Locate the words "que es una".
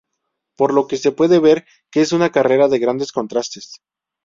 1.91-2.31